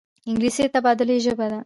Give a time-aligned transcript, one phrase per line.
[0.29, 1.57] انګلیسي د تبادلې ژبه ده